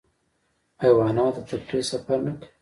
حیوانات 0.83 1.35
د 1.43 1.47
تفریح 1.49 1.83
سفر 1.91 2.17
نه 2.25 2.31
کوي. 2.39 2.47